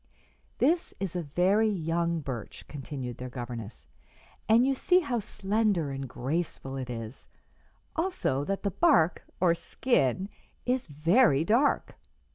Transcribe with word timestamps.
"This 0.57 0.95
is 0.99 1.15
a 1.15 1.21
very 1.21 1.69
young 1.69 2.21
birch," 2.21 2.65
continued 2.67 3.19
their 3.19 3.29
governess, 3.29 3.87
"and 4.49 4.65
you 4.65 4.73
see 4.73 5.01
how 5.01 5.19
slender 5.19 5.91
and 5.91 6.09
graceful 6.09 6.75
it 6.75 6.89
is; 6.89 7.27
also 7.95 8.43
that 8.45 8.63
the 8.63 8.71
bark, 8.71 9.21
or 9.39 9.53
'skin,' 9.53 10.27
is 10.65 10.87
very 10.87 11.43
dark. 11.43 11.99